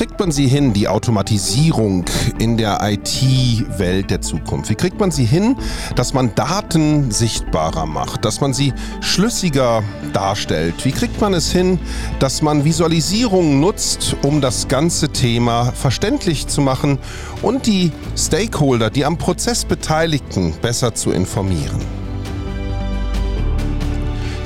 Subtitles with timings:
[0.00, 2.06] kriegt man sie hin, die Automatisierung
[2.38, 4.70] in der IT-Welt der Zukunft?
[4.70, 5.56] Wie kriegt man sie hin,
[5.94, 8.72] dass man Daten sichtbarer macht, dass man sie
[9.02, 9.82] schlüssiger
[10.14, 10.86] darstellt?
[10.86, 11.78] Wie kriegt man es hin,
[12.18, 16.98] dass man Visualisierungen nutzt, um das ganze Thema verständlich zu machen
[17.42, 21.99] und die Stakeholder, die am Prozess Beteiligten besser zu informieren?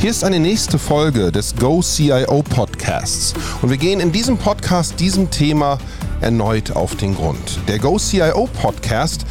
[0.05, 5.01] Hier ist eine nächste Folge des Go CIO Podcasts und wir gehen in diesem Podcast
[5.01, 5.79] diesem Thema
[6.21, 7.59] erneut auf den Grund.
[7.69, 9.25] Der Go CIO Podcast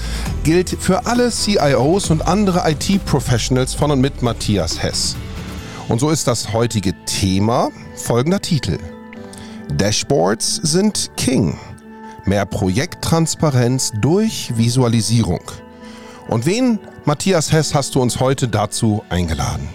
[0.44, 5.16] gilt für alle CIOs und andere IT-Professionals von und mit Matthias Hess.
[5.90, 8.80] Und so ist das heutige Thema folgender Titel.
[9.78, 11.56] Dashboards sind King.
[12.26, 15.44] Mehr Projekttransparenz durch Visualisierung.
[16.30, 19.70] Und wen, Matthias Hess, hast du uns heute dazu eingeladen?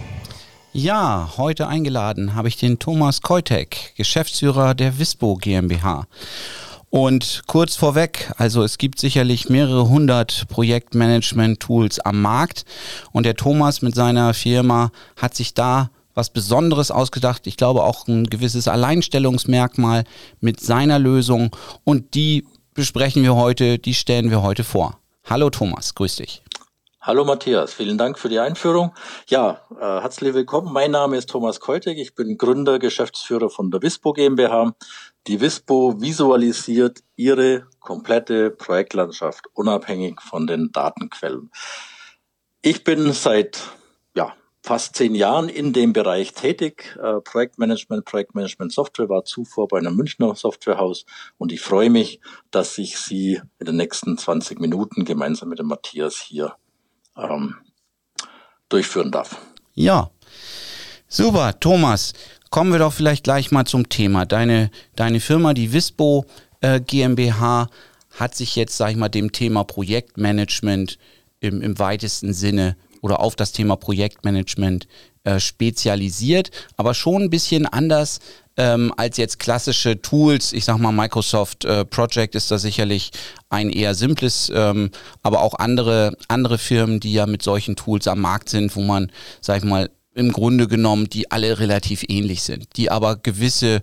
[0.81, 6.07] Ja, heute eingeladen habe ich den Thomas Keutek, Geschäftsführer der Wispo GmbH.
[6.89, 12.65] Und kurz vorweg, also es gibt sicherlich mehrere hundert Projektmanagement-Tools am Markt
[13.11, 17.49] und der Thomas mit seiner Firma hat sich da was Besonderes ausgedacht.
[17.49, 20.05] Ich glaube auch ein gewisses Alleinstellungsmerkmal
[20.41, 25.01] mit seiner Lösung und die besprechen wir heute, die stellen wir heute vor.
[25.29, 26.41] Hallo Thomas, grüß dich.
[27.09, 28.93] Hallo Matthias, vielen Dank für die Einführung.
[29.29, 30.71] Ja, äh, herzlich willkommen.
[30.75, 31.97] Mein Name ist Thomas Keutig.
[31.97, 34.75] Ich bin Gründer, Geschäftsführer von der Wispo GmbH.
[35.27, 41.51] Die Wispo visualisiert ihre komplette Projektlandschaft unabhängig von den Datenquellen.
[42.61, 43.59] Ich bin seit
[44.15, 46.95] ja, fast zehn Jahren in dem Bereich tätig.
[47.03, 51.07] Äh, Projektmanagement, Projektmanagement Software war zuvor bei einem Münchner Softwarehaus
[51.39, 55.69] und ich freue mich, dass ich Sie in den nächsten 20 Minuten gemeinsam mit dem
[55.69, 56.55] Matthias hier
[57.19, 57.55] ähm,
[58.69, 59.37] durchführen darf.
[59.75, 60.11] Ja,
[61.09, 62.13] super, Thomas.
[62.51, 64.25] Kommen wir doch vielleicht gleich mal zum Thema.
[64.25, 66.25] Deine, deine Firma, die Wispo
[66.61, 67.69] äh, GmbH,
[68.19, 70.99] hat sich jetzt, sag ich mal, dem Thema Projektmanagement
[71.41, 74.89] im, im weitesten Sinne oder auf das Thema Projektmanagement
[75.29, 78.21] äh, spezialisiert, aber schon ein bisschen anders
[78.57, 80.55] ähm, als jetzt klassische Tools.
[80.55, 83.11] Ich sag mal, Microsoft äh, Project ist da sicherlich
[83.51, 84.91] ein eher simples, ähm,
[85.23, 89.13] aber auch andere, andere Firmen, die ja mit solchen Tools am Markt sind, wo man,
[89.43, 93.83] sag ich mal, im Grunde genommen, die alle relativ ähnlich sind, die aber gewisse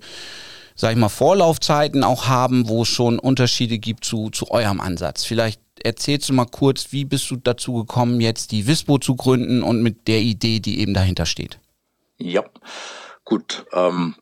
[0.78, 5.24] sag ich mal, Vorlaufzeiten auch haben, wo es schon Unterschiede gibt zu, zu eurem Ansatz.
[5.24, 9.64] Vielleicht erzählst du mal kurz, wie bist du dazu gekommen, jetzt die Wispo zu gründen
[9.64, 11.60] und mit der Idee, die eben dahinter steht?
[12.18, 12.44] Ja,
[13.24, 13.66] gut.
[13.74, 14.16] Ähm,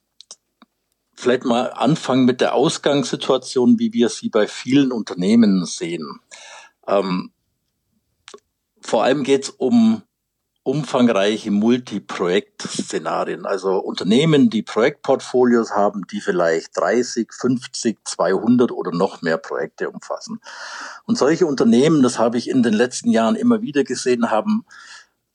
[1.16, 6.20] vielleicht mal anfangen mit der Ausgangssituation, wie wir sie bei vielen Unternehmen sehen.
[6.88, 7.32] Ähm,
[8.82, 10.04] vor allem geht es um
[10.64, 19.38] umfangreiche Multiprojekt-Szenarien, also Unternehmen, die Projektportfolios haben, die vielleicht 30, 50, 200 oder noch mehr
[19.38, 20.40] Projekte umfassen.
[21.06, 24.66] Und solche Unternehmen, das habe ich in den letzten Jahren immer wieder gesehen, haben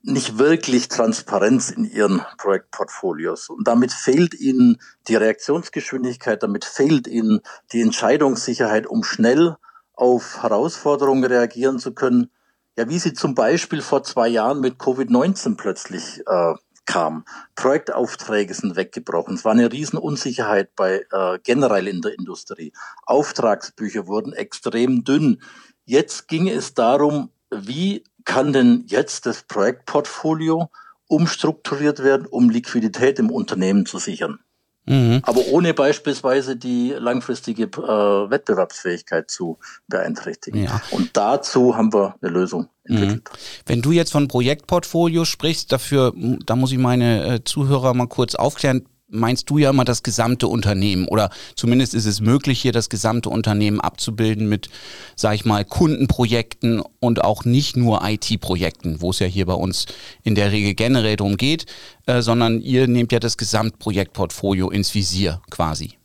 [0.01, 3.51] nicht wirklich Transparenz in ihren Projektportfolios.
[3.51, 4.79] Und damit fehlt ihnen
[5.09, 7.41] die Reaktionsgeschwindigkeit, damit fehlt ihnen
[7.73, 9.57] die Entscheidungssicherheit, um schnell
[9.93, 12.31] auf Herausforderungen reagieren zu können.
[12.79, 16.55] Ja, wie sie zum Beispiel vor zwei Jahren mit Covid-19 plötzlich äh,
[16.87, 17.25] kam.
[17.57, 19.35] Projektaufträge sind weggebrochen.
[19.35, 22.73] Es war eine Riesenunsicherheit bei äh, generell in der Industrie.
[23.05, 25.43] Auftragsbücher wurden extrem dünn.
[25.87, 30.71] Jetzt ging es darum, wie kann denn jetzt das Projektportfolio
[31.09, 34.39] umstrukturiert werden, um Liquidität im Unternehmen zu sichern?
[34.89, 35.21] Mhm.
[35.23, 40.65] Aber ohne beispielsweise die langfristige äh, Wettbewerbsfähigkeit zu beeinträchtigen.
[40.65, 40.81] Ja.
[40.91, 43.29] Und dazu haben wir eine Lösung entwickelt.
[43.31, 43.39] Mhm.
[43.67, 48.35] Wenn du jetzt von Projektportfolio sprichst, dafür, da muss ich meine äh, Zuhörer mal kurz
[48.35, 52.89] aufklären meinst du ja immer das gesamte Unternehmen oder zumindest ist es möglich, hier das
[52.89, 54.69] gesamte Unternehmen abzubilden mit,
[55.17, 59.87] sag ich mal, Kundenprojekten und auch nicht nur IT-Projekten, wo es ja hier bei uns
[60.23, 61.67] in der Regel generell darum geht,
[62.07, 65.99] äh, sondern ihr nehmt ja das Gesamtprojektportfolio ins Visier quasi.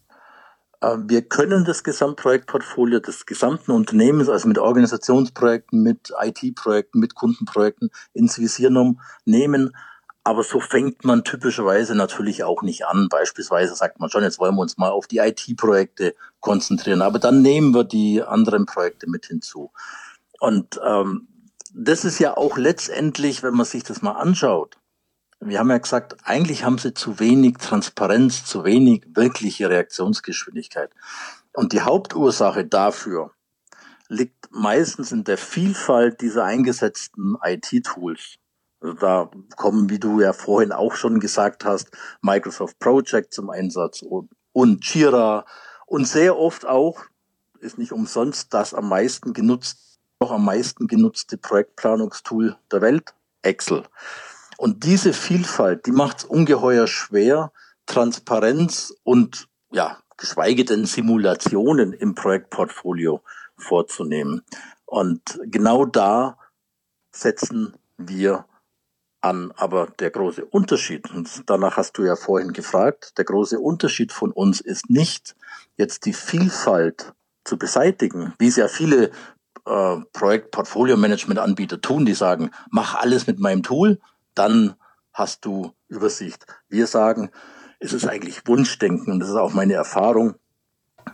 [0.82, 7.90] Ähm, wir können das Gesamtprojektportfolio des gesamten Unternehmens, also mit Organisationsprojekten, mit IT-Projekten, mit Kundenprojekten
[8.14, 8.70] ins Visier
[9.26, 9.76] nehmen
[10.24, 13.10] aber so fängt man typischerweise natürlich auch nicht an.
[13.10, 17.42] Beispielsweise sagt man schon, jetzt wollen wir uns mal auf die IT-Projekte konzentrieren, aber dann
[17.42, 19.72] nehmen wir die anderen Projekte mit hinzu.
[20.40, 21.28] Und ähm,
[21.74, 24.78] das ist ja auch letztendlich, wenn man sich das mal anschaut,
[25.40, 30.90] wir haben ja gesagt, eigentlich haben sie zu wenig Transparenz, zu wenig wirkliche Reaktionsgeschwindigkeit.
[31.52, 33.32] Und die Hauptursache dafür
[34.08, 38.38] liegt meistens in der Vielfalt dieser eingesetzten IT-Tools.
[38.84, 41.90] Also da kommen, wie du ja vorhin auch schon gesagt hast,
[42.22, 45.46] Microsoft Project zum Einsatz und, und Jira
[45.86, 47.06] und sehr oft auch,
[47.62, 53.84] ist nicht umsonst das am meisten genutzt, noch am meisten genutzte Projektplanungstool der Welt, Excel.
[54.58, 57.54] Und diese Vielfalt, die macht es ungeheuer schwer,
[57.86, 63.22] Transparenz und ja, geschweige denn Simulationen im Projektportfolio
[63.56, 64.42] vorzunehmen.
[64.86, 66.38] Und genau da
[67.12, 68.46] setzen wir
[69.24, 69.52] an.
[69.56, 74.32] Aber der große Unterschied, und danach hast du ja vorhin gefragt, der große Unterschied von
[74.32, 75.36] uns ist nicht
[75.78, 79.12] jetzt die Vielfalt zu beseitigen, wie es ja viele
[79.66, 84.00] äh, Projekt-Portfolio-Management-Anbieter tun, die sagen, mach alles mit meinem Tool,
[84.36, 84.76] dann
[85.14, 86.46] hast du Übersicht.
[86.70, 87.30] Wir sagen,
[87.80, 90.36] es ist eigentlich Wunschdenken und das ist auch meine Erfahrung.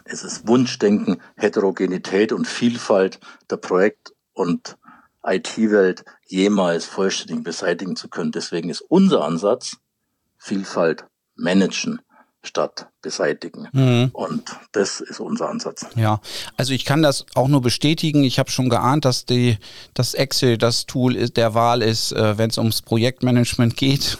[0.05, 3.19] Es ist Wunschdenken, Heterogenität und Vielfalt
[3.49, 4.77] der Projekt- und
[5.23, 8.31] IT-Welt jemals vollständig beseitigen zu können.
[8.31, 9.77] Deswegen ist unser Ansatz
[10.37, 11.05] Vielfalt
[11.35, 12.01] managen
[12.41, 13.67] statt beseitigen.
[13.73, 14.09] Mhm.
[14.13, 15.85] Und das ist unser Ansatz.
[15.95, 16.21] Ja,
[16.55, 18.23] also ich kann das auch nur bestätigen.
[18.23, 19.57] Ich habe schon geahnt, dass die,
[19.93, 24.17] das Excel das Tool ist, der Wahl ist, äh, wenn es ums Projektmanagement geht.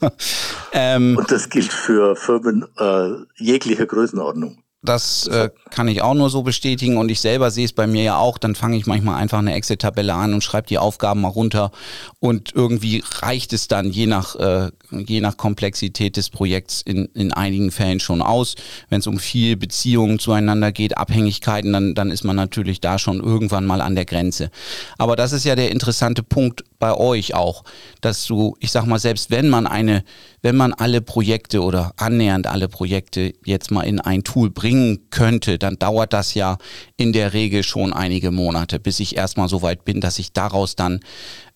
[0.72, 4.62] ähm, Und das gilt für Firmen äh, jeglicher Größenordnung.
[4.82, 8.02] Das äh, kann ich auch nur so bestätigen und ich selber sehe es bei mir
[8.02, 8.38] ja auch.
[8.38, 11.70] Dann fange ich manchmal einfach eine Excel-Tabelle an und schreibe die Aufgaben mal runter
[12.18, 17.30] und irgendwie reicht es dann je nach, äh, je nach Komplexität des Projekts in, in
[17.34, 18.54] einigen Fällen schon aus.
[18.88, 23.20] Wenn es um viel Beziehungen zueinander geht, Abhängigkeiten, dann, dann ist man natürlich da schon
[23.20, 24.50] irgendwann mal an der Grenze.
[24.96, 27.62] Aber das ist ja der interessante Punkt bei euch auch,
[28.00, 30.02] dass du, ich sag mal, selbst wenn man eine,
[30.42, 35.58] wenn man alle Projekte oder annähernd alle Projekte jetzt mal in ein Tool bringen könnte,
[35.58, 36.58] dann dauert das ja
[36.96, 40.74] in der Regel schon einige Monate, bis ich erstmal so weit bin, dass ich daraus
[40.74, 41.00] dann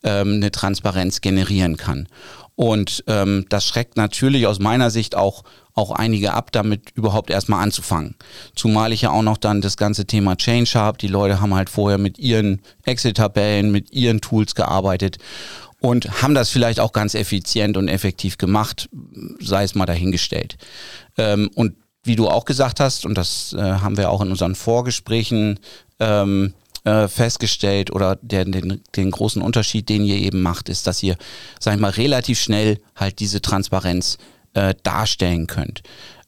[0.04, 2.06] ähm, eine Transparenz generieren kann.
[2.54, 5.42] Und ähm, das schreckt natürlich aus meiner Sicht auch,
[5.74, 8.14] auch einige ab, damit überhaupt erstmal anzufangen.
[8.54, 10.98] Zumal ich ja auch noch dann das ganze Thema Change habe.
[10.98, 15.18] Die Leute haben halt vorher mit ihren Excel-Tabellen, mit ihren Tools gearbeitet
[15.80, 18.88] und haben das vielleicht auch ganz effizient und effektiv gemacht,
[19.40, 20.56] sei es mal dahingestellt.
[21.18, 21.74] Ähm, und
[22.04, 25.58] wie du auch gesagt hast, und das äh, haben wir auch in unseren Vorgesprächen
[25.98, 26.54] ähm,
[26.84, 31.16] äh, festgestellt oder der, den, den großen Unterschied, den ihr eben macht, ist, dass ihr,
[31.58, 34.18] sag ich mal, relativ schnell halt diese Transparenz
[34.54, 35.82] äh, darstellen könnt.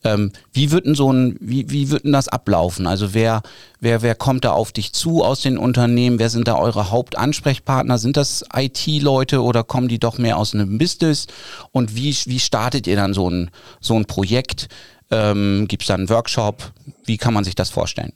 [0.05, 2.87] Ähm, wie wird denn so ein, wie, wie wird denn das ablaufen?
[2.87, 3.43] Also wer,
[3.81, 6.19] wer, wer kommt da auf dich zu aus den Unternehmen?
[6.19, 7.99] Wer sind da eure Hauptansprechpartner?
[7.99, 11.27] Sind das IT-Leute oder kommen die doch mehr aus einem Business?
[11.73, 13.51] Und wie, wie startet ihr dann so ein,
[13.81, 14.69] so ein Projekt?
[15.11, 16.73] Ähm, Gibt es da einen Workshop?
[17.05, 18.13] Wie kann man sich das vorstellen?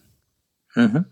[0.74, 1.06] Mhm.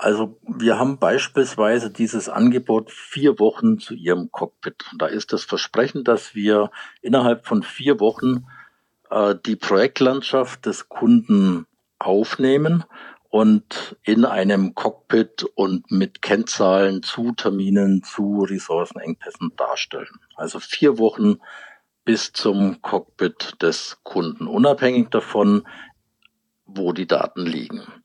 [0.00, 4.86] Also wir haben beispielsweise dieses Angebot vier Wochen zu Ihrem Cockpit.
[4.96, 6.70] Da ist das Versprechen, dass wir
[7.02, 8.46] innerhalb von vier Wochen
[9.10, 11.66] äh, die Projektlandschaft des Kunden
[11.98, 12.84] aufnehmen
[13.28, 20.18] und in einem Cockpit und mit Kennzahlen zu Terminen, zu Ressourcenengpässen darstellen.
[20.34, 21.40] Also vier Wochen
[22.06, 25.68] bis zum Cockpit des Kunden, unabhängig davon,
[26.64, 27.99] wo die Daten liegen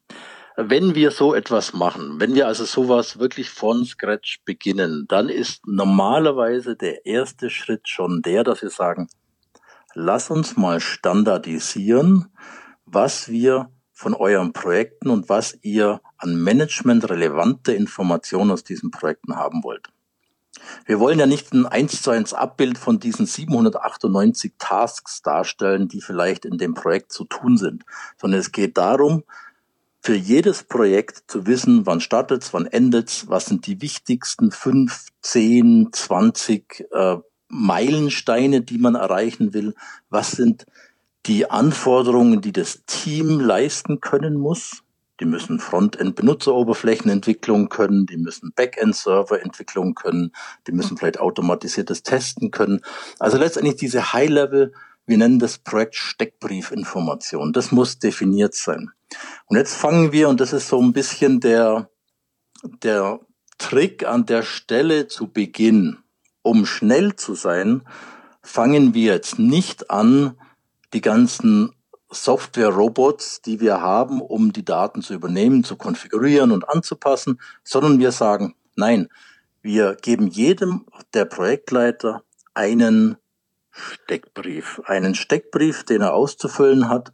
[0.57, 5.68] wenn wir so etwas machen, wenn wir also sowas wirklich von Scratch beginnen, dann ist
[5.68, 9.09] normalerweise der erste Schritt schon der, dass wir sagen,
[9.94, 12.31] lass uns mal standardisieren,
[12.85, 19.35] was wir von euren Projekten und was ihr an Management relevante Informationen aus diesen Projekten
[19.35, 19.90] haben wollt.
[20.85, 26.02] Wir wollen ja nicht ein 1 zu 1 Abbild von diesen 798 Tasks darstellen, die
[26.02, 27.83] vielleicht in dem Projekt zu tun sind,
[28.19, 29.24] sondern es geht darum,
[30.06, 35.90] für jedes Projekt zu wissen, wann startet's, wann endet's, was sind die wichtigsten fünf, zehn,
[35.94, 39.74] zwanzig äh, Meilensteine, die man erreichen will,
[40.09, 40.68] was sind
[41.26, 44.83] die Anforderungen, die das Team leisten können muss.
[45.19, 50.33] Die müssen Frontend-Benutzeroberflächenentwicklung können, die müssen Backend-Server-Entwicklung können,
[50.68, 52.81] die müssen vielleicht automatisiertes Testen können.
[53.18, 54.71] Also letztendlich diese High-Level
[55.06, 57.54] wir nennen das Projekt Steckbriefinformation.
[57.54, 58.92] Das muss definiert sein.
[59.45, 61.90] Und jetzt fangen wir, und das ist so ein bisschen der,
[62.83, 63.19] der
[63.57, 65.97] Trick an der Stelle zu Beginn,
[66.42, 67.83] um schnell zu sein,
[68.42, 70.38] fangen wir jetzt nicht an,
[70.94, 71.71] die ganzen
[72.09, 78.12] Software-Robots, die wir haben, um die Daten zu übernehmen, zu konfigurieren und anzupassen, sondern wir
[78.12, 79.09] sagen, nein,
[79.62, 83.18] wir geben jedem der Projektleiter einen
[83.75, 84.81] Steckbrief.
[84.85, 87.11] Einen Steckbrief, den er auszufüllen hat.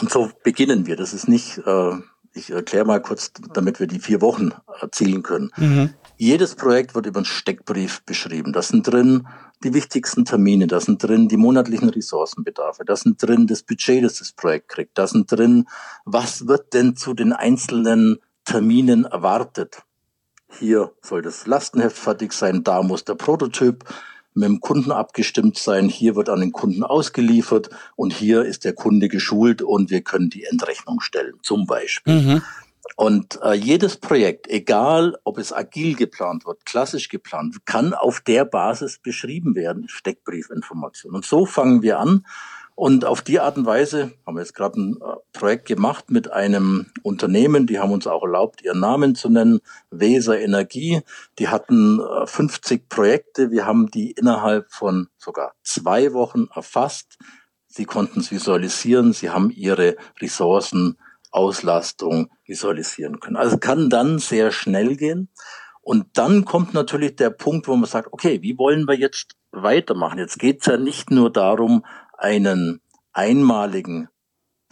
[0.00, 0.96] Und so beginnen wir.
[0.96, 1.92] Das ist nicht, äh,
[2.32, 5.50] ich erkläre mal kurz, damit wir die vier Wochen erzielen können.
[5.56, 5.94] Mhm.
[6.16, 8.52] Jedes Projekt wird über einen Steckbrief beschrieben.
[8.52, 9.26] Das sind drin
[9.62, 14.18] die wichtigsten Termine, da sind drin die monatlichen Ressourcenbedarfe, da sind drin das Budget, das
[14.18, 15.68] das Projekt kriegt, da sind drin,
[16.04, 19.82] was wird denn zu den einzelnen Terminen erwartet.
[20.58, 23.84] Hier soll das Lastenheft fertig sein, da muss der Prototyp
[24.34, 28.72] mit dem Kunden abgestimmt sein, hier wird an den Kunden ausgeliefert und hier ist der
[28.72, 32.14] Kunde geschult und wir können die Endrechnung stellen, zum Beispiel.
[32.14, 32.42] Mhm.
[32.96, 38.44] Und äh, jedes Projekt, egal ob es agil geplant wird, klassisch geplant, kann auf der
[38.44, 41.14] Basis beschrieben werden, Steckbriefinformation.
[41.14, 42.26] Und so fangen wir an.
[42.74, 46.32] Und auf die Art und Weise haben wir jetzt gerade ein äh, Projekt gemacht mit
[46.32, 49.60] einem Unternehmen, die haben uns auch erlaubt, ihren Namen zu nennen,
[49.90, 51.02] Weser Energie.
[51.38, 53.50] Die hatten äh, 50 Projekte.
[53.50, 57.18] Wir haben die innerhalb von sogar zwei Wochen erfasst.
[57.66, 59.12] Sie konnten es visualisieren.
[59.12, 60.98] Sie haben ihre Ressourcen
[61.30, 63.36] Auslastung visualisieren können.
[63.36, 65.28] Also kann dann sehr schnell gehen.
[65.80, 70.18] Und dann kommt natürlich der Punkt, wo man sagt, okay, wie wollen wir jetzt weitermachen?
[70.18, 71.84] Jetzt geht es ja nicht nur darum,
[72.22, 72.80] einen
[73.12, 74.08] einmaligen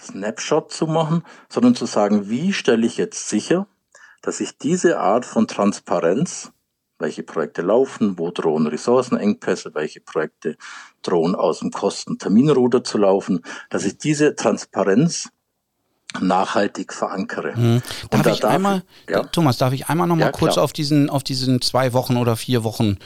[0.01, 3.67] Snapshot zu machen, sondern zu sagen, wie stelle ich jetzt sicher,
[4.23, 6.53] dass ich diese Art von Transparenz,
[6.99, 10.57] welche Projekte laufen, wo drohen Ressourcenengpässe, welche Projekte
[11.03, 15.31] drohen aus dem Kosten-Terminruder zu laufen, dass ich diese Transparenz
[16.21, 17.57] nachhaltig verankere.
[17.57, 17.83] Mhm.
[18.11, 19.23] Darf ich darf, einmal, ja.
[19.25, 22.37] Thomas, darf ich einmal noch mal ja, kurz auf diesen, auf diesen zwei Wochen oder
[22.37, 22.99] vier Wochen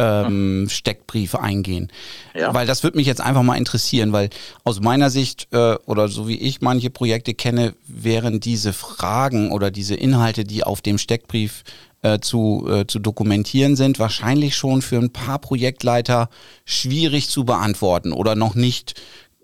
[0.00, 0.68] ähm.
[0.68, 1.88] Steckbriefe eingehen?
[2.34, 2.54] Ja.
[2.54, 4.30] Weil das würde mich jetzt einfach mal interessieren, weil
[4.64, 9.70] aus meiner Sicht äh, oder so wie ich manche Projekte kenne, wären diese Fragen oder
[9.70, 11.64] diese Inhalte, die auf dem Steckbrief
[12.02, 16.30] äh, zu, äh, zu dokumentieren sind, wahrscheinlich schon für ein paar Projektleiter
[16.64, 19.00] schwierig zu beantworten oder noch nicht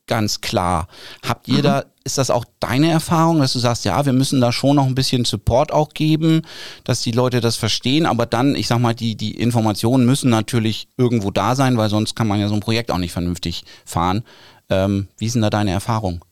[0.06, 0.88] ganz klar.
[1.26, 1.62] Habt ihr mhm.
[1.62, 4.86] da, ist das auch deine Erfahrung, dass du sagst, ja, wir müssen da schon noch
[4.86, 6.42] ein bisschen Support auch geben,
[6.84, 10.88] dass die Leute das verstehen, aber dann, ich sag mal, die, die Informationen müssen natürlich
[10.96, 14.22] irgendwo da sein, weil sonst kann man ja so ein Projekt auch nicht vernünftig fahren.
[14.68, 16.24] Ähm, wie ist denn da deine Erfahrung?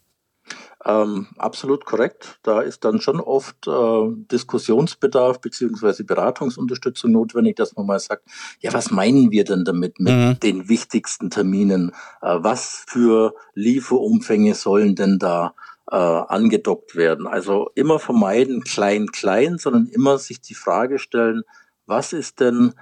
[0.87, 2.39] Ähm, absolut korrekt.
[2.43, 8.25] Da ist dann schon oft äh, Diskussionsbedarf beziehungsweise Beratungsunterstützung notwendig, dass man mal sagt,
[8.61, 10.41] ja, was meinen wir denn damit mit mhm.
[10.41, 11.93] den wichtigsten Terminen?
[12.21, 15.55] Äh, was für Lieferumfänge sollen denn da
[15.91, 17.27] äh, angedockt werden?
[17.27, 21.45] Also immer vermeiden klein, klein, sondern immer sich die Frage stellen,
[21.87, 22.75] was ist denn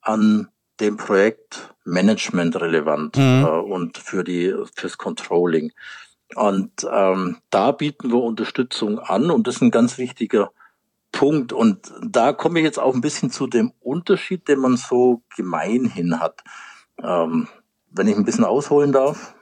[0.00, 0.48] an
[0.80, 3.44] dem Projekt Management relevant mhm.
[3.44, 5.72] äh, und für die fürs Controlling.
[6.34, 10.50] Und ähm, da bieten wir Unterstützung an und das ist ein ganz wichtiger
[11.12, 11.52] Punkt.
[11.52, 16.20] Und da komme ich jetzt auch ein bisschen zu dem Unterschied, den man so gemeinhin
[16.20, 16.42] hat.
[17.02, 17.48] Ähm,
[17.90, 19.34] wenn ich ein bisschen ausholen darf.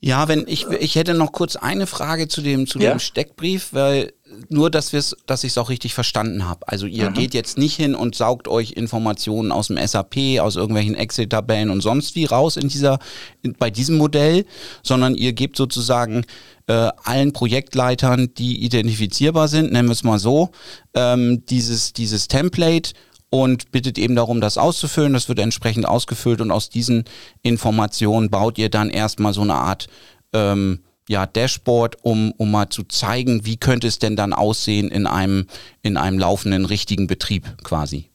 [0.00, 2.90] Ja, wenn ich, ich hätte noch kurz eine Frage zu dem, zu ja?
[2.90, 4.12] dem Steckbrief, weil
[4.48, 6.66] nur, dass wir's, dass ich es auch richtig verstanden habe.
[6.68, 7.14] Also ihr mhm.
[7.14, 11.80] geht jetzt nicht hin und saugt euch Informationen aus dem SAP, aus irgendwelchen Excel-Tabellen und
[11.80, 12.98] sonst wie raus in dieser,
[13.42, 14.44] in, bei diesem Modell,
[14.82, 16.24] sondern ihr gebt sozusagen
[16.66, 20.50] äh, allen Projektleitern, die identifizierbar sind, nennen wir es mal so,
[20.94, 22.92] ähm, dieses, dieses Template
[23.30, 25.12] und bittet eben darum, das auszufüllen.
[25.12, 27.04] Das wird entsprechend ausgefüllt und aus diesen
[27.42, 29.88] Informationen baut ihr dann erstmal so eine Art
[30.32, 35.06] ähm, ja, Dashboard, um, um mal zu zeigen, wie könnte es denn dann aussehen in
[35.06, 35.46] einem,
[35.82, 38.10] in einem laufenden richtigen Betrieb quasi.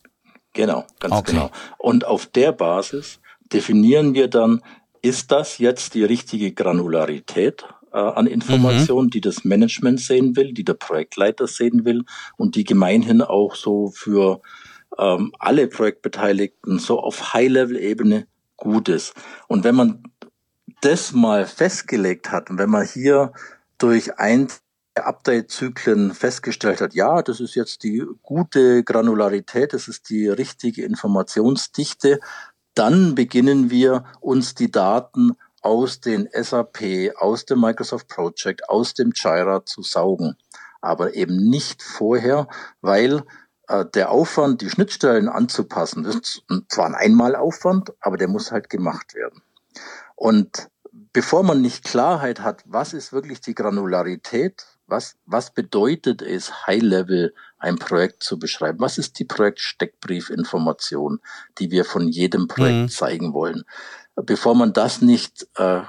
[0.54, 1.32] Genau, ganz okay.
[1.32, 1.52] genau.
[1.78, 3.20] Und auf der Basis
[3.54, 4.62] definieren wir dann,
[5.02, 9.12] ist das jetzt die richtige Granularität äh, an Informationen, mhm.
[9.12, 12.04] die das Management sehen will, die der Projektleiter sehen will
[12.38, 14.42] und die gemeinhin auch so für
[14.98, 18.28] ähm, alle Projektbeteiligten so auf High-Level-Ebene
[18.58, 19.14] gut ist.
[19.48, 20.04] Und wenn man
[20.82, 23.34] das mal festgelegt hat und wenn man hier
[23.78, 24.48] durch ein
[24.96, 32.20] Update-Zyklen festgestellt hat, ja, das ist jetzt die gute Granularität, das ist die richtige Informationsdichte,
[32.74, 35.32] dann beginnen wir uns die Daten
[35.62, 40.38] aus den SAP, aus dem Microsoft Project, aus dem Jira zu saugen.
[40.82, 42.48] Aber eben nicht vorher,
[42.82, 43.24] weil
[43.68, 49.14] äh, der Aufwand, die Schnittstellen anzupassen, ist zwar ein Einmalaufwand, aber der muss halt gemacht
[49.14, 49.42] werden.
[50.20, 50.68] Und
[51.14, 57.34] bevor man nicht Klarheit hat, was ist wirklich die Granularität, was, was bedeutet es, High-Level
[57.58, 58.82] ein Projekt zu beschreiben?
[58.82, 61.22] Was ist die Projektsteckbriefinformation,
[61.58, 62.90] die wir von jedem Projekt mhm.
[62.90, 63.64] zeigen wollen?
[64.16, 65.84] Bevor man das nicht äh,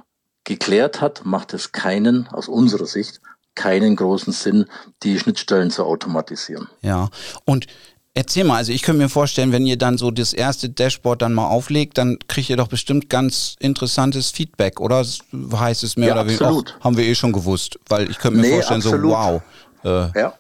[0.45, 3.21] geklärt hat, macht es keinen, aus unserer Sicht,
[3.57, 4.67] keinen großen Sinn,
[5.03, 6.69] die Schnittstellen zu automatisieren.
[6.83, 7.11] Ja,
[7.45, 7.67] und
[8.13, 11.33] Erzähl mal, also ich könnte mir vorstellen, wenn ihr dann so das erste Dashboard dann
[11.33, 15.05] mal auflegt, dann kriegt ihr doch bestimmt ganz interessantes Feedback, oder?
[15.55, 16.79] Heißt es mehr ja, oder weniger, absolut.
[16.81, 19.13] haben wir eh schon gewusst, weil ich könnte mir nee, vorstellen, absolut.
[19.13, 19.43] so wow.
[19.85, 20.35] Äh, ja.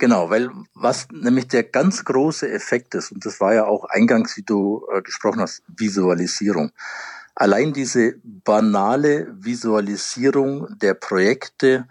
[0.00, 4.36] Genau, weil was nämlich der ganz große Effekt ist, und das war ja auch eingangs,
[4.36, 6.70] wie du äh, gesprochen hast, Visualisierung.
[7.34, 11.88] Allein diese banale Visualisierung der Projekte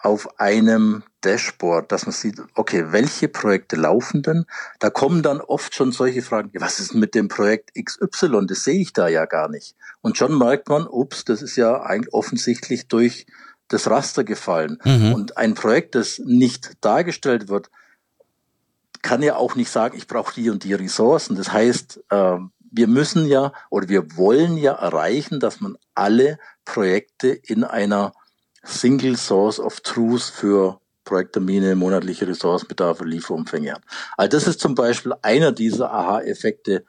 [0.00, 4.46] auf einem Dashboard, dass man sieht, okay, welche Projekte laufen denn?
[4.78, 8.46] Da kommen dann oft schon solche Fragen, was ist mit dem Projekt XY?
[8.46, 9.74] Das sehe ich da ja gar nicht.
[10.02, 13.26] Und schon merkt man, ups, das ist ja eigentlich offensichtlich durch
[13.66, 14.78] das Raster gefallen.
[14.84, 15.14] Mhm.
[15.14, 17.70] Und ein Projekt, das nicht dargestellt wird,
[19.02, 21.34] kann ja auch nicht sagen, ich brauche die und die Ressourcen.
[21.34, 27.28] Das heißt, ähm, wir müssen ja oder wir wollen ja erreichen, dass man alle Projekte
[27.28, 28.12] in einer
[28.62, 33.82] Single Source of Truth für Projekttermine, monatliche Ressourcenbedarfe, Lieferumfänge hat.
[34.18, 36.84] Also das ist zum Beispiel einer dieser Aha-Effekte.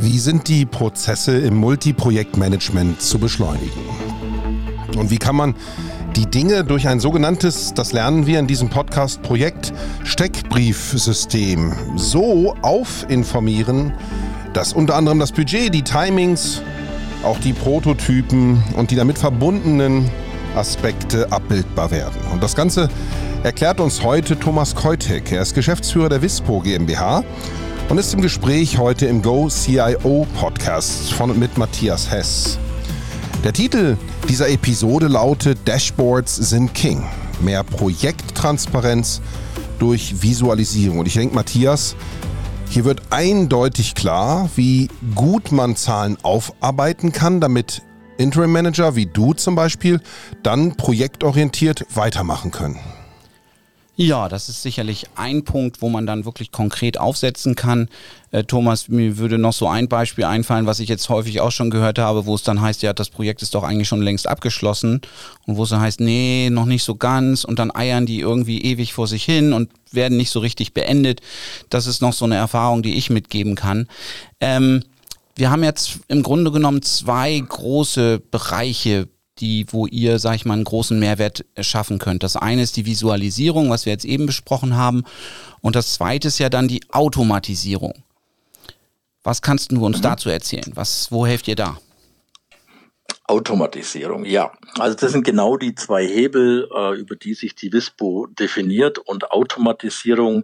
[0.06, 3.72] Wie sind die Prozesse im Multiprojektmanagement zu beschleunigen?
[4.96, 5.56] Und wie kann man
[6.15, 13.94] die Dinge durch ein sogenanntes, das lernen wir in diesem Podcast, Projekt Steckbriefsystem so aufinformieren,
[14.54, 16.62] dass unter anderem das Budget, die Timings,
[17.24, 20.08] auch die Prototypen und die damit verbundenen
[20.56, 22.22] Aspekte abbildbar werden.
[22.32, 22.89] Und das Ganze
[23.41, 25.32] erklärt uns heute Thomas Keutek.
[25.32, 27.24] Er ist Geschäftsführer der Wispo GmbH
[27.89, 32.58] und ist im Gespräch heute im Go CIO Podcast von und mit Matthias Hess.
[33.43, 37.04] Der Titel dieser Episode lautet Dashboards sind King.
[37.41, 39.21] Mehr Projekttransparenz
[39.78, 41.00] durch Visualisierung.
[41.00, 41.95] Und ich denke, Matthias,
[42.69, 47.84] hier wird eindeutig klar, wie gut man Zahlen aufarbeiten kann, damit
[48.17, 50.02] Interim Manager wie du zum Beispiel
[50.41, 52.80] dann projektorientiert weitermachen können.
[53.97, 57.88] Ja, das ist sicherlich ein Punkt, wo man dann wirklich konkret aufsetzen kann.
[58.31, 61.69] Äh, Thomas, mir würde noch so ein Beispiel einfallen, was ich jetzt häufig auch schon
[61.69, 64.99] gehört habe, wo es dann heißt, ja, das Projekt ist doch eigentlich schon längst abgeschlossen
[65.47, 68.62] und wo es dann heißt, nee, noch nicht so ganz und dann eiern die irgendwie
[68.63, 71.21] ewig vor sich hin und werden nicht so richtig beendet.
[71.69, 73.88] Das ist noch so eine Erfahrung, die ich mitgeben kann.
[74.41, 74.84] Ähm,
[75.38, 79.08] wir haben jetzt im Grunde genommen zwei große Bereiche
[79.39, 82.24] die, wo ihr, sag ich mal, einen großen Mehrwert schaffen könnt.
[82.24, 85.04] Das eine ist die Visualisierung, was wir jetzt eben besprochen haben.
[85.62, 88.04] Und das zweite ist ja dann die Automatisierung.
[89.24, 90.04] Was kannst du uns mhm.
[90.04, 90.71] dazu erzählen?
[90.76, 91.78] Was, wo helft ihr da?
[93.28, 94.52] Automatisierung, ja.
[94.78, 99.32] Also das sind genau die zwei Hebel, äh, über die sich die WISPO definiert und
[99.32, 100.43] Automatisierung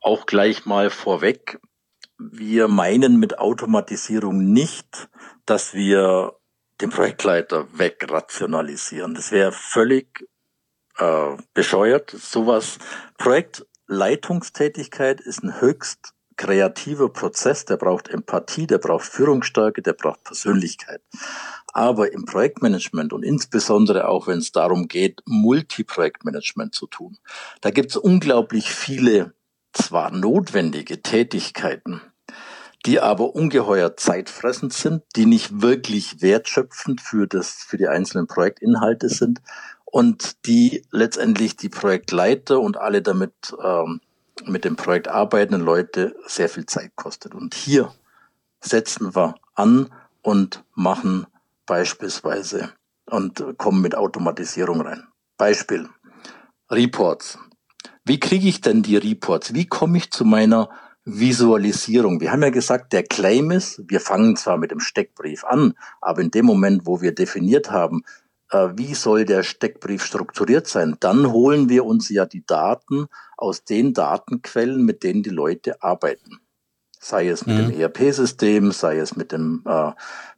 [0.00, 1.58] auch gleich mal vorweg.
[2.18, 5.08] Wir meinen mit Automatisierung nicht,
[5.46, 6.34] dass wir
[6.82, 9.14] den Projektleiter wegrationalisieren.
[9.14, 10.28] Das wäre völlig
[10.98, 12.10] äh, bescheuert.
[12.10, 12.78] Sowas.
[13.18, 21.02] Projektleitungstätigkeit ist ein höchst kreativer Prozess, der braucht Empathie, der braucht Führungsstärke, der braucht Persönlichkeit.
[21.72, 27.18] Aber im Projektmanagement und insbesondere auch, wenn es darum geht, Multiprojektmanagement zu tun,
[27.60, 29.34] da gibt es unglaublich viele
[29.72, 32.00] zwar notwendige Tätigkeiten,
[32.86, 39.08] die aber ungeheuer zeitfressend sind, die nicht wirklich wertschöpfend für das, für die einzelnen Projektinhalte
[39.08, 39.40] sind
[39.84, 44.00] und die letztendlich die Projektleiter und alle damit ähm,
[44.46, 47.34] mit dem Projekt arbeitenden Leute sehr viel Zeit kostet.
[47.34, 47.92] Und hier
[48.60, 49.90] setzen wir an
[50.22, 51.26] und machen
[51.66, 52.72] beispielsweise
[53.06, 55.06] und kommen mit Automatisierung rein.
[55.36, 55.88] Beispiel.
[56.70, 57.38] Reports.
[58.04, 59.54] Wie kriege ich denn die Reports?
[59.54, 60.70] Wie komme ich zu meiner
[61.04, 62.20] Visualisierung.
[62.20, 66.20] Wir haben ja gesagt, der Claim ist, wir fangen zwar mit dem Steckbrief an, aber
[66.20, 68.02] in dem Moment, wo wir definiert haben,
[68.50, 73.64] äh, wie soll der Steckbrief strukturiert sein, dann holen wir uns ja die Daten aus
[73.64, 76.38] den Datenquellen, mit denen die Leute arbeiten.
[77.00, 77.70] Sei es mit mhm.
[77.70, 79.90] dem ERP-System, sei es mit dem äh,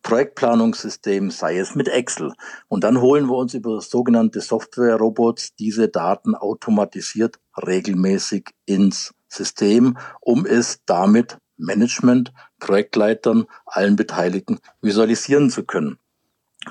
[0.02, 2.32] Projektplanungssystem, sei es mit Excel.
[2.68, 10.46] Und dann holen wir uns über sogenannte Software-Robots diese Daten automatisiert regelmäßig ins System, um
[10.46, 15.98] es damit Management, Projektleitern, allen Beteiligten visualisieren zu können.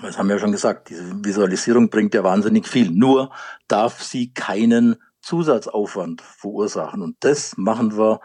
[0.02, 2.90] Das haben wir ja schon gesagt, diese Visualisierung bringt ja wahnsinnig viel.
[2.90, 3.32] Nur
[3.68, 7.02] darf sie keinen Zusatzaufwand verursachen.
[7.02, 8.20] Und das machen wir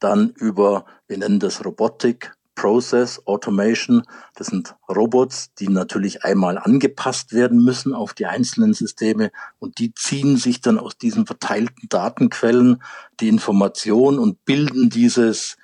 [0.00, 4.02] dann über, wir nennen das Robotik, Process Automation.
[4.34, 9.94] Das sind Robots, die natürlich einmal angepasst werden müssen auf die einzelnen Systeme und die
[9.94, 12.82] ziehen sich dann aus diesen verteilten Datenquellen
[13.20, 15.56] die Information und bilden dieses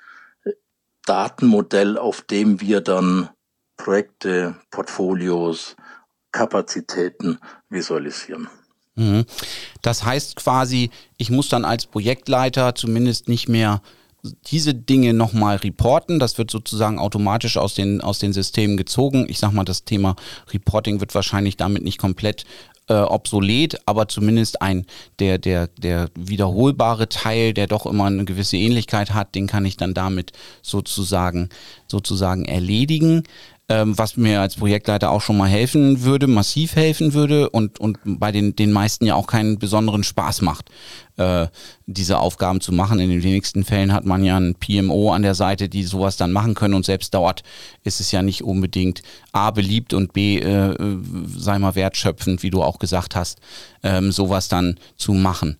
[1.05, 3.29] Datenmodell, auf dem wir dann
[3.77, 5.75] Projekte, Portfolios,
[6.31, 8.47] Kapazitäten visualisieren.
[8.95, 9.25] Mhm.
[9.81, 13.81] Das heißt quasi, ich muss dann als Projektleiter zumindest nicht mehr
[14.47, 16.19] diese Dinge nochmal reporten.
[16.19, 19.25] Das wird sozusagen automatisch aus den, aus den Systemen gezogen.
[19.29, 20.15] Ich sag mal, das Thema
[20.51, 22.45] Reporting wird wahrscheinlich damit nicht komplett
[22.87, 24.85] äh, obsolet, aber zumindest ein
[25.19, 29.77] der, der, der wiederholbare Teil, der doch immer eine gewisse Ähnlichkeit hat, den kann ich
[29.77, 31.49] dann damit sozusagen,
[31.87, 33.23] sozusagen erledigen
[33.71, 37.99] ähm, was mir als Projektleiter auch schon mal helfen würde, massiv helfen würde und, und
[38.03, 40.69] bei den, den meisten ja auch keinen besonderen Spaß macht,
[41.15, 41.47] äh,
[41.85, 42.99] diese Aufgaben zu machen.
[42.99, 46.33] In den wenigsten Fällen hat man ja ein PMO an der Seite, die sowas dann
[46.33, 47.43] machen können und selbst dort
[47.85, 50.97] ist es ja nicht unbedingt A beliebt und B, äh, äh
[51.37, 53.39] sei mal wertschöpfend, wie du auch gesagt hast,
[53.83, 55.57] ähm, sowas dann zu machen.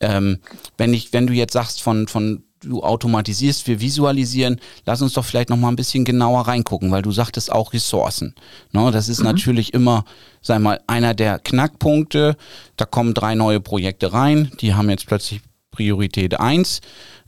[0.00, 0.38] Ähm,
[0.78, 4.60] wenn ich, wenn du jetzt sagst von, von du automatisierst, wir visualisieren.
[4.86, 8.34] Lass uns doch vielleicht noch mal ein bisschen genauer reingucken, weil du sagtest auch Ressourcen.
[8.72, 9.26] Ne, das ist mhm.
[9.26, 10.04] natürlich immer,
[10.42, 12.36] sag mal, einer der Knackpunkte.
[12.76, 16.80] Da kommen drei neue Projekte rein, die haben jetzt plötzlich Priorität eins.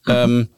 [0.06, 0.12] Mhm.
[0.12, 0.48] Ähm,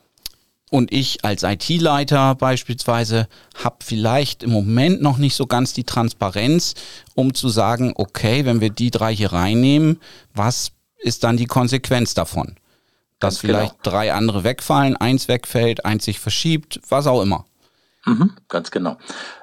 [0.71, 3.29] und ich als IT-Leiter beispielsweise
[3.63, 6.75] habe vielleicht im Moment noch nicht so ganz die Transparenz,
[7.15, 10.01] um zu sagen, okay, wenn wir die drei hier reinnehmen,
[10.35, 12.57] was ist dann die Konsequenz davon?
[13.21, 13.55] Dass genau.
[13.55, 13.97] vielleicht genau.
[13.97, 17.45] drei andere wegfallen, eins wegfällt, eins sich verschiebt, was auch immer.
[18.07, 18.99] Mhm, ganz genau.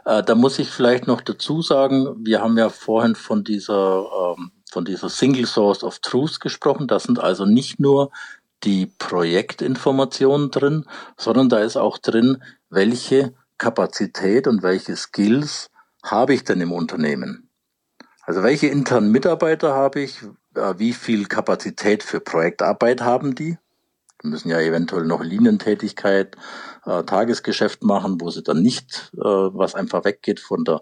[0.05, 4.51] Äh, da muss ich vielleicht noch dazu sagen, wir haben ja vorhin von dieser, ähm,
[4.69, 6.87] von dieser Single Source of Truth gesprochen.
[6.87, 8.11] Da sind also nicht nur
[8.63, 10.85] die Projektinformationen drin,
[11.17, 15.71] sondern da ist auch drin, welche Kapazität und welche Skills
[16.03, 17.49] habe ich denn im Unternehmen.
[18.23, 20.19] Also welche internen Mitarbeiter habe ich,
[20.53, 23.57] wie viel Kapazität für Projektarbeit haben die,
[24.23, 26.35] die müssen ja eventuell noch Linientätigkeit,
[26.85, 30.81] äh, Tagesgeschäft machen, wo sie dann nicht, äh, was einfach weggeht von der,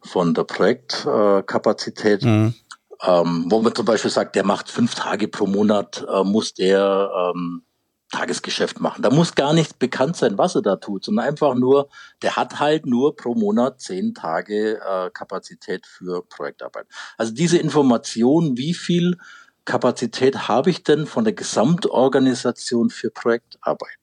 [0.00, 2.22] von der Projektkapazität.
[2.22, 2.54] Äh, mhm.
[3.02, 7.10] ähm, wo man zum Beispiel sagt, der macht fünf Tage pro Monat, äh, muss der
[7.34, 7.62] ähm,
[8.10, 9.02] Tagesgeschäft machen.
[9.02, 11.88] Da muss gar nicht bekannt sein, was er da tut, sondern einfach nur,
[12.22, 16.86] der hat halt nur pro Monat zehn Tage äh, Kapazität für Projektarbeit.
[17.18, 19.18] Also diese Information, wie viel
[19.64, 23.98] Kapazität habe ich denn von der Gesamtorganisation für Projektarbeit?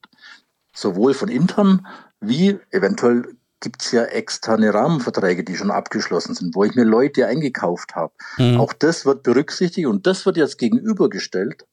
[0.74, 1.86] Sowohl von intern
[2.20, 7.26] wie eventuell gibt es ja externe Rahmenverträge, die schon abgeschlossen sind, wo ich mir Leute
[7.26, 8.12] eingekauft habe.
[8.36, 8.60] Mhm.
[8.60, 11.64] Auch das wird berücksichtigt und das wird jetzt gegenübergestellt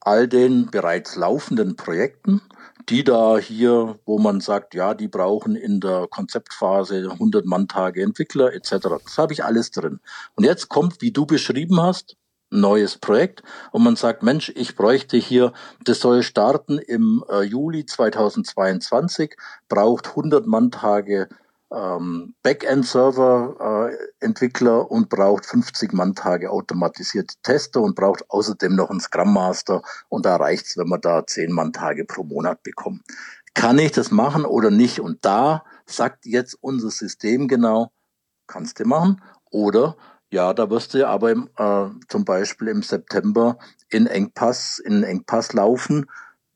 [0.00, 2.40] all den bereits laufenden Projekten,
[2.88, 8.52] die da hier, wo man sagt, ja, die brauchen in der Konzeptphase 100 Manntage Entwickler
[8.54, 8.70] etc.
[9.04, 10.00] Das habe ich alles drin.
[10.34, 12.16] Und jetzt kommt, wie du beschrieben hast,
[12.50, 15.52] neues Projekt und man sagt, Mensch, ich bräuchte hier,
[15.84, 19.36] das soll starten im äh, Juli 2022,
[19.68, 21.28] braucht 100 Manntage
[21.70, 29.32] ähm, Backend-Server-Entwickler äh, und braucht 50 Manntage automatisierte Tester und braucht außerdem noch einen Scrum
[29.34, 33.02] Master und da reicht's, wenn wir da 10 Manntage pro Monat bekommen.
[33.54, 35.00] Kann ich das machen oder nicht?
[35.00, 37.92] Und da sagt jetzt unser System genau,
[38.46, 39.96] kannst du machen oder
[40.30, 45.54] ja, da wirst du aber im, äh, zum Beispiel im September in Engpass, in Engpass
[45.54, 46.06] laufen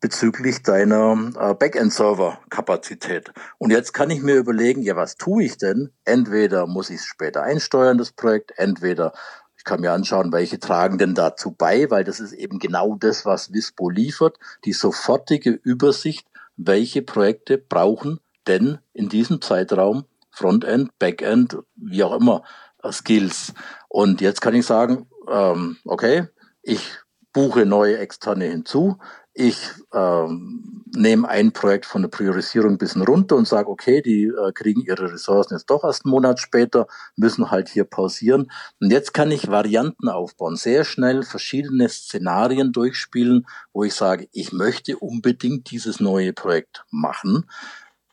[0.03, 3.33] bezüglich deiner äh, Backend-Server-Kapazität.
[3.57, 5.91] Und jetzt kann ich mir überlegen, ja, was tue ich denn?
[6.05, 9.15] Entweder muss ich es später einsteuern, das Projekt, entweder
[9.57, 13.25] ich kann mir anschauen, welche tragen denn dazu bei, weil das ist eben genau das,
[13.25, 21.59] was Vispo liefert, die sofortige Übersicht, welche Projekte brauchen denn in diesem Zeitraum Frontend, Backend,
[21.77, 22.43] wie auch immer,
[22.91, 23.53] Skills.
[23.89, 26.27] Und jetzt kann ich sagen, ähm, okay,
[26.63, 26.99] ich
[27.33, 28.99] buche neue Externe hinzu.
[29.35, 29.57] Ich
[29.95, 34.53] ähm, nehme ein Projekt von der Priorisierung ein bisschen runter und sage, okay, die äh,
[34.53, 38.51] kriegen ihre Ressourcen jetzt doch erst einen Monat später, müssen halt hier pausieren.
[38.81, 44.53] Und jetzt kann ich Varianten aufbauen, sehr schnell verschiedene Szenarien durchspielen, wo ich sage, ich
[44.53, 47.49] möchte unbedingt dieses neue Projekt machen.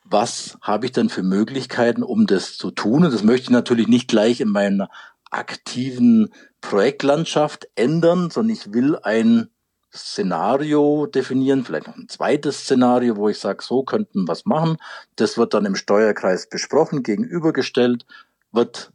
[0.04, 3.04] Was habe ich denn für Möglichkeiten, um das zu tun?
[3.04, 4.88] Und das möchte ich natürlich nicht gleich in meiner
[5.30, 6.30] aktiven
[6.62, 9.50] Projektlandschaft ändern, sondern ich will ein
[9.94, 14.76] Szenario definieren, vielleicht noch ein zweites Szenario, wo ich sage, so könnten wir was machen.
[15.16, 18.06] Das wird dann im Steuerkreis besprochen, gegenübergestellt,
[18.52, 18.92] wird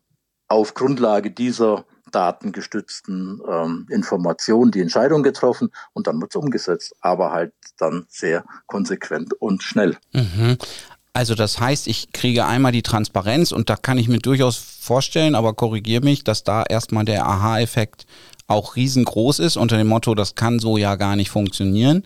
[0.48, 7.32] auf Grundlage dieser datengestützten ähm, Informationen die Entscheidung getroffen und dann wird es umgesetzt, aber
[7.32, 9.98] halt dann sehr konsequent und schnell.
[10.14, 10.58] Mhm.
[11.12, 15.34] Also das heißt, ich kriege einmal die Transparenz und da kann ich mir durchaus vorstellen,
[15.34, 18.06] aber korrigiere mich, dass da erstmal der Aha-Effekt
[18.48, 22.04] auch riesengroß ist, unter dem Motto, das kann so ja gar nicht funktionieren.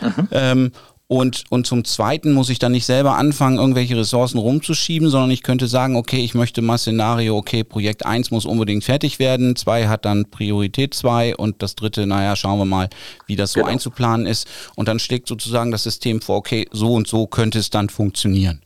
[0.00, 0.28] Mhm.
[0.32, 0.72] Ähm,
[1.10, 5.42] und, und zum Zweiten muss ich dann nicht selber anfangen, irgendwelche Ressourcen rumzuschieben, sondern ich
[5.42, 9.88] könnte sagen, okay, ich möchte mal Szenario, okay, Projekt 1 muss unbedingt fertig werden, 2
[9.88, 12.88] hat dann Priorität 2 und das dritte, naja, schauen wir mal,
[13.26, 13.72] wie das so genau.
[13.72, 14.46] einzuplanen ist.
[14.76, 18.60] Und dann schlägt sozusagen das System vor, okay, so und so könnte es dann funktionieren.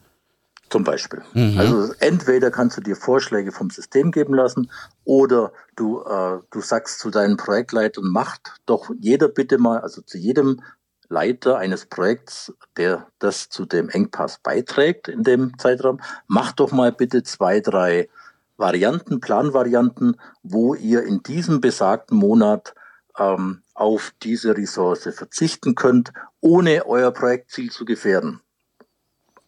[0.75, 1.23] Zum Beispiel.
[1.35, 1.57] Mhm.
[1.57, 4.73] Also entweder kannst du dir Vorschläge vom System geben lassen
[5.05, 10.19] oder du, äh, du sagst zu deinen Projektleitern, macht doch jeder bitte mal, also zu
[10.19, 10.63] jedem
[11.09, 16.91] Leiter eines Projekts, der das zu dem Engpass beiträgt in dem Zeitraum, macht doch mal
[16.91, 18.09] bitte zwei, drei
[18.57, 22.75] Varianten, Planvarianten, wo ihr in diesem besagten Monat
[23.17, 28.41] ähm, auf diese Ressource verzichten könnt, ohne euer Projektziel zu gefährden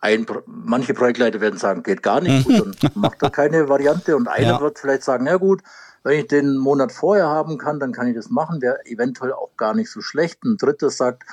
[0.07, 4.29] ein, manche Projektleiter werden sagen, geht gar nicht, gut, dann macht er keine Variante und
[4.29, 4.61] einer ja.
[4.61, 5.63] wird vielleicht sagen, ja gut,
[6.05, 9.57] wenn ich den Monat vorher haben kann, dann kann ich das machen, wäre eventuell auch
[9.57, 10.45] gar nicht so schlecht.
[10.45, 11.25] Ein dritter sagt,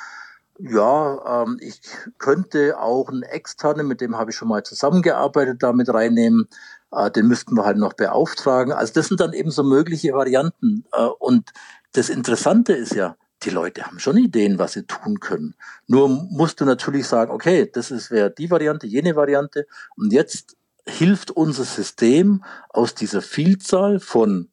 [0.58, 1.82] ja, ähm, ich
[2.18, 6.48] könnte auch einen externen, mit dem habe ich schon mal zusammengearbeitet, damit reinnehmen.
[6.92, 8.74] Äh, den müssten wir halt noch beauftragen.
[8.74, 10.86] Also das sind dann eben so mögliche Varianten.
[10.92, 11.52] Äh, und
[11.92, 15.56] das Interessante ist ja, die Leute haben schon Ideen, was sie tun können.
[15.88, 19.68] Nur musst du natürlich sagen, okay, das wäre die Variante, jene Variante.
[19.96, 20.56] Und jetzt
[20.88, 24.50] hilft unser System aus dieser Vielzahl von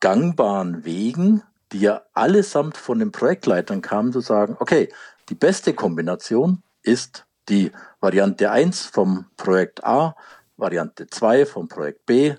[0.00, 4.92] gangbaren Wegen, die ja allesamt von den Projektleitern kamen, zu sagen, okay,
[5.28, 10.16] die beste Kombination ist die Variante 1 vom Projekt A,
[10.56, 12.34] Variante 2 vom Projekt B,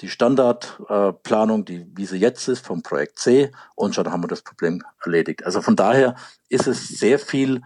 [0.00, 4.28] die Standardplanung, äh, die, wie sie jetzt ist, vom Projekt C und schon haben wir
[4.28, 5.44] das Problem erledigt.
[5.44, 6.16] Also von daher
[6.48, 7.62] ist es sehr viel,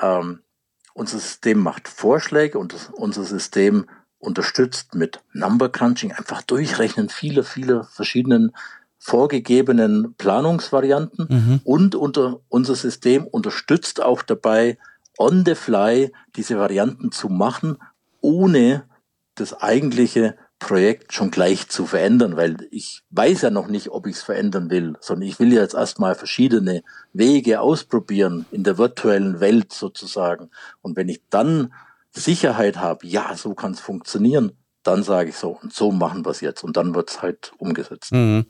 [0.00, 0.40] ähm,
[0.94, 3.86] unser System macht Vorschläge und das, unser System
[4.18, 8.52] unterstützt mit Number Crunching, einfach durchrechnen viele, viele verschiedenen
[8.98, 11.60] vorgegebenen Planungsvarianten mhm.
[11.64, 14.78] und unter, unser System unterstützt auch dabei,
[15.18, 17.78] on the fly diese Varianten zu machen,
[18.20, 18.84] ohne
[19.34, 24.16] das eigentliche Projekt schon gleich zu verändern, weil ich weiß ja noch nicht, ob ich
[24.16, 29.72] es verändern will, sondern ich will jetzt erstmal verschiedene Wege ausprobieren in der virtuellen Welt
[29.72, 30.50] sozusagen.
[30.80, 31.72] Und wenn ich dann
[32.10, 36.30] Sicherheit habe, ja, so kann es funktionieren, dann sage ich so, und so machen wir
[36.30, 36.62] es jetzt.
[36.62, 38.12] Und dann wird es halt umgesetzt.
[38.12, 38.46] Mhm.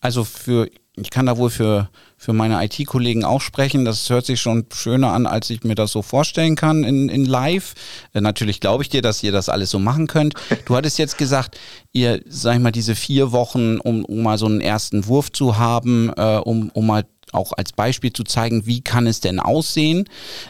[0.00, 3.84] Also für ich kann da wohl für, für meine IT-Kollegen auch sprechen.
[3.84, 7.24] Das hört sich schon schöner an, als ich mir das so vorstellen kann in, in
[7.24, 7.74] live.
[8.12, 10.34] Äh, natürlich glaube ich dir, dass ihr das alles so machen könnt.
[10.66, 11.58] Du hattest jetzt gesagt,
[11.92, 15.58] ihr, sag ich mal, diese vier Wochen, um, um mal so einen ersten Wurf zu
[15.58, 20.08] haben, äh, um, um mal auch als Beispiel zu zeigen, wie kann es denn aussehen?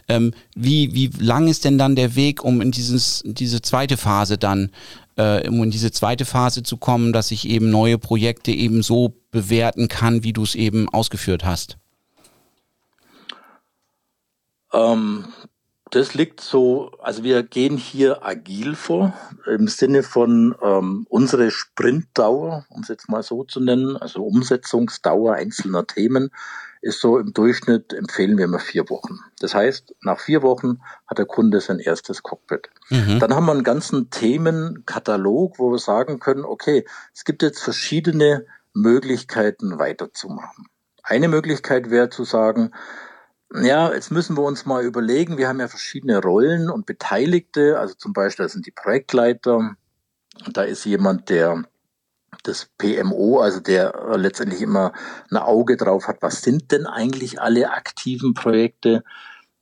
[0.08, 4.38] Ähm, wie, wie lang ist denn dann der Weg, um in dieses, diese zweite Phase
[4.38, 4.70] dann
[5.16, 9.14] äh, um in diese zweite Phase zu kommen, dass ich eben neue Projekte eben so
[9.30, 11.76] bewerten kann, wie du es eben ausgeführt hast?
[14.72, 15.24] Ähm,
[15.90, 19.12] das liegt so, also wir gehen hier agil vor,
[19.46, 25.34] im Sinne von ähm, unsere Sprintdauer, um es jetzt mal so zu nennen, also Umsetzungsdauer
[25.34, 26.30] einzelner Themen,
[26.82, 29.18] ist so im Durchschnitt empfehlen wir immer vier Wochen.
[29.38, 32.70] Das heißt, nach vier Wochen hat der Kunde sein erstes Cockpit.
[32.88, 33.18] Mhm.
[33.18, 38.46] Dann haben wir einen ganzen Themenkatalog, wo wir sagen können, okay, es gibt jetzt verschiedene
[38.72, 40.68] Möglichkeiten weiterzumachen.
[41.02, 42.72] Eine Möglichkeit wäre zu sagen,
[43.52, 47.94] ja, jetzt müssen wir uns mal überlegen, wir haben ja verschiedene Rollen und Beteiligte, also
[47.94, 49.74] zum Beispiel das sind die Projektleiter,
[50.52, 51.64] da ist jemand, der
[52.42, 54.92] das PMO, also der äh, letztendlich immer
[55.30, 59.04] ein Auge drauf hat, was sind denn eigentlich alle aktiven Projekte?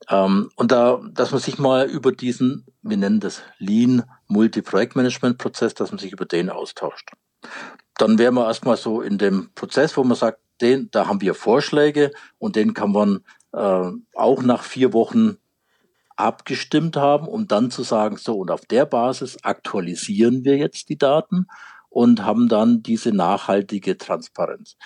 [0.08, 5.90] Ähm, und da, dass man sich mal über diesen, wir nennen das Lean Multi-Projektmanagement-Prozess, dass
[5.90, 7.10] man sich über den austauscht.
[7.96, 11.34] Dann wären wir erstmal so in dem Prozess, wo man sagt, den, da haben wir
[11.34, 15.38] Vorschläge und den kann man äh, auch nach vier Wochen
[16.16, 20.98] abgestimmt haben, um dann zu sagen, so und auf der Basis aktualisieren wir jetzt die
[20.98, 21.46] Daten
[21.98, 24.76] und haben dann diese nachhaltige Transparenz.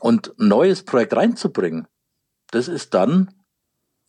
[0.00, 1.86] Und ein neues Projekt reinzubringen,
[2.50, 3.34] das ist dann,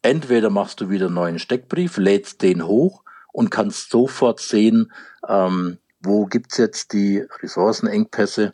[0.02, 4.94] entweder machst du wieder einen neuen Steckbrief, lädst den hoch und kannst sofort sehen,
[5.28, 8.54] ähm, wo gibt's jetzt die Ressourcenengpässe.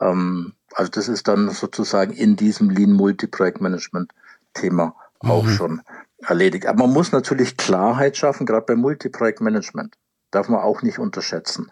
[0.00, 4.12] Ähm, also das ist dann sozusagen in diesem Lean Multi-Projekt-Management
[4.54, 5.50] Thema auch mhm.
[5.50, 5.82] schon
[6.18, 6.66] erledigt.
[6.66, 9.96] Aber man muss natürlich Klarheit schaffen, gerade beim Multiprojektmanagement.
[10.30, 11.68] Darf man auch nicht unterschätzen.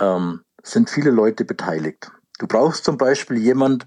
[0.00, 2.10] Ähm, sind viele Leute beteiligt.
[2.38, 3.86] Du brauchst zum Beispiel jemand,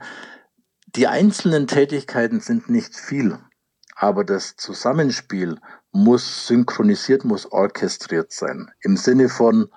[0.96, 3.40] die einzelnen Tätigkeiten sind nicht viel,
[3.96, 5.58] aber das Zusammenspiel
[5.92, 8.72] muss synchronisiert, muss orchestriert sein.
[8.82, 9.70] Im Sinne von,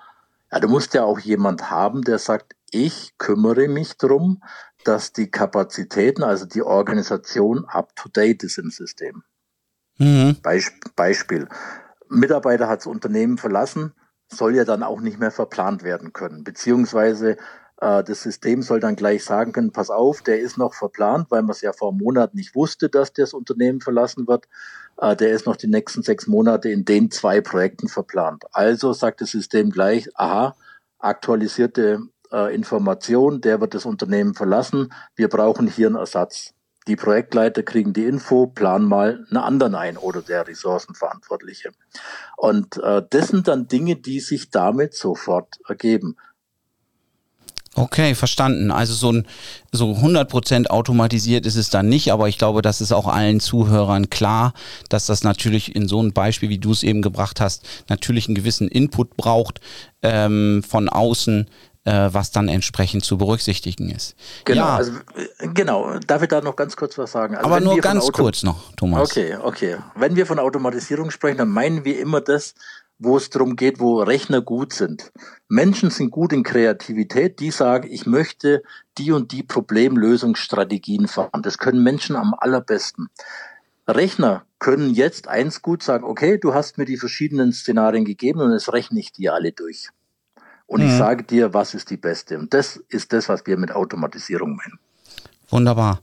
[0.51, 4.41] ja, du musst ja auch jemand haben, der sagt, ich kümmere mich darum,
[4.83, 9.23] dass die Kapazitäten, also die Organisation up to date ist im System.
[9.97, 10.37] Mhm.
[10.41, 11.47] Beisp Beispiel.
[12.09, 13.93] Mitarbeiter hat das Unternehmen verlassen,
[14.35, 16.43] soll ja dann auch nicht mehr verplant werden können.
[16.43, 17.37] Beziehungsweise
[17.81, 21.41] äh, das System soll dann gleich sagen können, pass auf, der ist noch verplant, weil
[21.41, 24.45] man es ja vor einem Monat nicht wusste, dass das Unternehmen verlassen wird.
[24.97, 28.45] Äh, der ist noch die nächsten sechs Monate in den zwei Projekten verplant.
[28.51, 30.55] Also sagt das System gleich, aha,
[30.99, 31.99] aktualisierte
[32.31, 36.53] äh, Information, der wird das Unternehmen verlassen, wir brauchen hier einen Ersatz.
[36.87, 41.71] Die Projektleiter kriegen die Info, planen mal einen anderen ein oder der Ressourcenverantwortliche.
[42.37, 46.15] Und äh, das sind dann Dinge, die sich damit sofort ergeben.
[47.77, 48.71] Okay, verstanden.
[48.71, 49.27] Also so ein
[49.73, 54.09] so 100% automatisiert ist es dann nicht, aber ich glaube, das ist auch allen Zuhörern
[54.09, 54.53] klar,
[54.87, 58.35] dass das natürlich in so einem Beispiel, wie du es eben gebracht hast, natürlich einen
[58.35, 59.59] gewissen Input braucht
[60.01, 61.49] ähm, von außen,
[61.85, 64.15] äh, was dann entsprechend zu berücksichtigen ist.
[64.43, 64.75] Genau, ja.
[64.75, 64.91] also,
[65.39, 65.97] äh, genau.
[65.99, 67.35] Darf ich da noch ganz kurz was sagen?
[67.35, 69.11] Also, Aber nur ganz kurz noch, Thomas.
[69.11, 69.77] Okay, okay.
[69.95, 72.55] Wenn wir von Automatisierung sprechen, dann meinen wir immer das,
[72.97, 75.11] wo es darum geht, wo Rechner gut sind.
[75.47, 78.63] Menschen sind gut in Kreativität, die sagen, ich möchte
[78.97, 81.41] die und die Problemlösungsstrategien fahren.
[81.43, 83.09] Das können Menschen am allerbesten.
[83.87, 88.51] Rechner können jetzt eins gut sagen, okay, du hast mir die verschiedenen Szenarien gegeben und
[88.53, 89.89] jetzt rechne ich die alle durch.
[90.67, 90.87] Und mhm.
[90.87, 92.37] ich sage dir, was ist die beste.
[92.37, 94.79] Und das ist das, was wir mit Automatisierung meinen.
[95.49, 96.01] Wunderbar.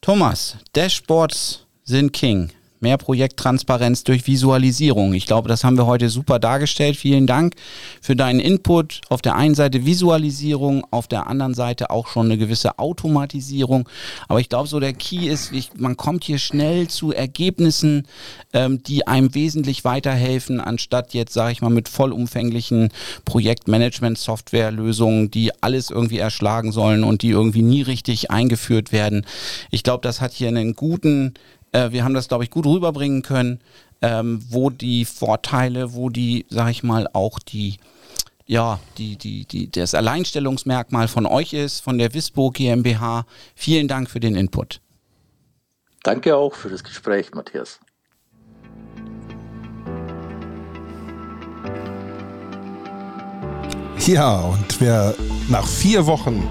[0.00, 5.14] Thomas, Dashboards sind King mehr Projekttransparenz durch Visualisierung.
[5.14, 6.96] Ich glaube, das haben wir heute super dargestellt.
[6.96, 7.54] Vielen Dank
[8.00, 9.00] für deinen Input.
[9.08, 13.88] Auf der einen Seite Visualisierung, auf der anderen Seite auch schon eine gewisse Automatisierung.
[14.28, 18.06] Aber ich glaube, so der Key ist, ich, man kommt hier schnell zu Ergebnissen,
[18.52, 22.90] ähm, die einem wesentlich weiterhelfen, anstatt jetzt, sage ich mal, mit vollumfänglichen
[23.24, 29.26] Projektmanagement-Software-Lösungen, die alles irgendwie erschlagen sollen und die irgendwie nie richtig eingeführt werden.
[29.70, 31.34] Ich glaube, das hat hier einen guten
[31.72, 33.60] äh, wir haben das, glaube ich, gut rüberbringen können,
[34.02, 37.78] ähm, wo die Vorteile, wo die, sag ich mal, auch die,
[38.46, 43.24] ja, die, die, die, das Alleinstellungsmerkmal von euch ist, von der Wispo GmbH.
[43.54, 44.80] Vielen Dank für den Input.
[46.02, 47.78] Danke auch für das Gespräch, Matthias.
[54.06, 55.14] Ja, und wer
[55.48, 56.42] nach vier Wochen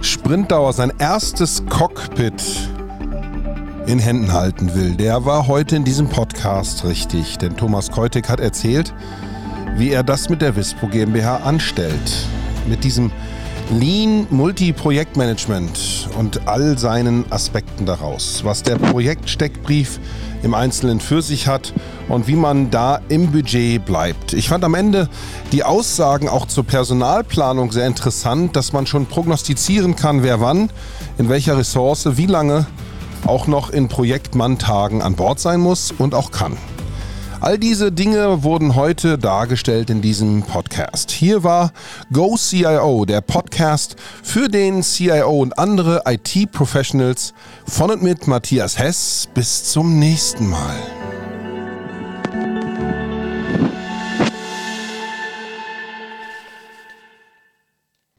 [0.00, 2.42] Sprintdauer sein erstes Cockpit
[3.88, 7.38] in Händen halten will, der war heute in diesem Podcast richtig.
[7.38, 8.92] Denn Thomas Keutig hat erzählt,
[9.76, 12.26] wie er das mit der Wispo GmbH anstellt.
[12.68, 13.10] Mit diesem
[13.70, 18.44] Lean Multi-Projektmanagement und all seinen Aspekten daraus.
[18.44, 20.00] Was der Projektsteckbrief
[20.42, 21.72] im Einzelnen für sich hat
[22.10, 24.34] und wie man da im Budget bleibt.
[24.34, 25.08] Ich fand am Ende
[25.50, 30.68] die Aussagen auch zur Personalplanung sehr interessant, dass man schon prognostizieren kann, wer wann,
[31.16, 32.66] in welcher Ressource, wie lange
[33.26, 36.56] auch noch in Projektmann-Tagen an Bord sein muss und auch kann.
[37.40, 41.12] All diese Dinge wurden heute dargestellt in diesem Podcast.
[41.12, 41.72] Hier war
[42.12, 49.28] Go CIO, der Podcast für den CIO und andere IT-Professionals von und mit Matthias Hess.
[49.34, 50.97] Bis zum nächsten Mal.